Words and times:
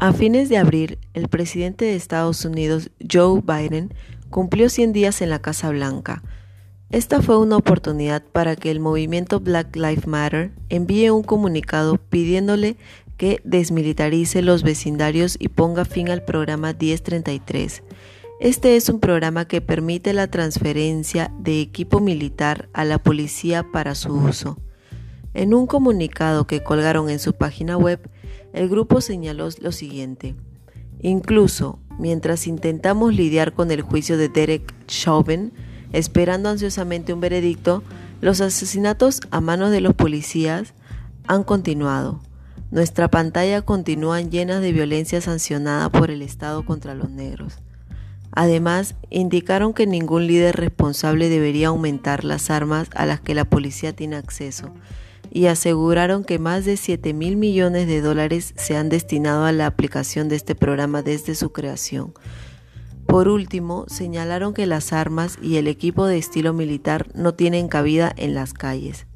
A 0.00 0.12
fines 0.12 0.48
de 0.48 0.58
abril, 0.58 0.96
el 1.12 1.26
presidente 1.26 1.84
de 1.84 1.96
Estados 1.96 2.44
Unidos, 2.44 2.90
Joe 3.12 3.42
Biden, 3.42 3.92
cumplió 4.30 4.68
100 4.68 4.92
días 4.92 5.20
en 5.22 5.30
la 5.30 5.40
Casa 5.40 5.70
Blanca. 5.70 6.22
Esta 6.90 7.20
fue 7.20 7.36
una 7.36 7.56
oportunidad 7.56 8.22
para 8.22 8.54
que 8.54 8.70
el 8.70 8.78
movimiento 8.78 9.40
Black 9.40 9.74
Lives 9.74 10.06
Matter 10.06 10.52
envíe 10.68 11.10
un 11.10 11.24
comunicado 11.24 11.98
pidiéndole 11.98 12.76
que 13.16 13.40
desmilitarice 13.42 14.40
los 14.40 14.62
vecindarios 14.62 15.36
y 15.36 15.48
ponga 15.48 15.84
fin 15.84 16.10
al 16.10 16.24
programa 16.24 16.74
1033. 16.74 17.82
Este 18.38 18.76
es 18.76 18.88
un 18.88 19.00
programa 19.00 19.48
que 19.48 19.60
permite 19.60 20.12
la 20.12 20.28
transferencia 20.28 21.32
de 21.40 21.60
equipo 21.60 21.98
militar 21.98 22.68
a 22.72 22.84
la 22.84 22.98
policía 22.98 23.66
para 23.72 23.96
su 23.96 24.14
uso. 24.14 24.58
En 25.34 25.54
un 25.54 25.66
comunicado 25.66 26.46
que 26.46 26.62
colgaron 26.62 27.10
en 27.10 27.18
su 27.18 27.32
página 27.32 27.76
web, 27.76 28.08
el 28.52 28.68
grupo 28.68 29.00
señaló 29.00 29.48
lo 29.60 29.72
siguiente. 29.72 30.34
Incluso 31.00 31.78
mientras 31.98 32.46
intentamos 32.46 33.14
lidiar 33.14 33.52
con 33.52 33.70
el 33.70 33.82
juicio 33.82 34.16
de 34.16 34.28
Derek 34.28 34.74
Chauvin, 34.86 35.52
esperando 35.92 36.48
ansiosamente 36.48 37.12
un 37.12 37.20
veredicto, 37.20 37.82
los 38.20 38.40
asesinatos 38.40 39.20
a 39.30 39.40
manos 39.40 39.70
de 39.70 39.80
los 39.80 39.94
policías 39.94 40.74
han 41.26 41.44
continuado. 41.44 42.20
Nuestra 42.70 43.08
pantalla 43.08 43.62
continúa 43.62 44.20
llena 44.20 44.60
de 44.60 44.72
violencia 44.72 45.20
sancionada 45.20 45.88
por 45.90 46.10
el 46.10 46.22
Estado 46.22 46.64
contra 46.64 46.94
los 46.94 47.10
negros. 47.10 47.58
Además, 48.32 48.94
indicaron 49.08 49.72
que 49.72 49.86
ningún 49.86 50.26
líder 50.26 50.56
responsable 50.56 51.28
debería 51.28 51.68
aumentar 51.68 52.24
las 52.24 52.50
armas 52.50 52.88
a 52.94 53.06
las 53.06 53.20
que 53.20 53.34
la 53.34 53.44
policía 53.44 53.94
tiene 53.94 54.16
acceso 54.16 54.72
y 55.30 55.46
aseguraron 55.46 56.24
que 56.24 56.38
más 56.38 56.64
de 56.64 56.76
7 56.76 57.12
mil 57.14 57.36
millones 57.36 57.86
de 57.86 58.00
dólares 58.00 58.54
se 58.56 58.76
han 58.76 58.88
destinado 58.88 59.44
a 59.44 59.52
la 59.52 59.66
aplicación 59.66 60.28
de 60.28 60.36
este 60.36 60.54
programa 60.54 61.02
desde 61.02 61.34
su 61.34 61.52
creación. 61.52 62.14
Por 63.06 63.28
último, 63.28 63.86
señalaron 63.88 64.52
que 64.52 64.66
las 64.66 64.92
armas 64.92 65.38
y 65.40 65.56
el 65.56 65.66
equipo 65.66 66.06
de 66.06 66.18
estilo 66.18 66.52
militar 66.52 67.08
no 67.14 67.32
tienen 67.34 67.68
cabida 67.68 68.12
en 68.16 68.34
las 68.34 68.52
calles. 68.52 69.06